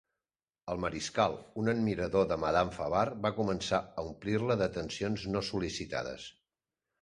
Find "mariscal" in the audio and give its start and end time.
0.85-1.35